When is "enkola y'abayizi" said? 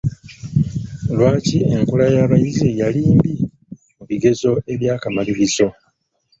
1.73-2.67